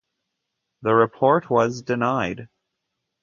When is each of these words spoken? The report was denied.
The 0.81 0.95
report 0.95 1.47
was 1.51 1.83
denied. 1.83 2.49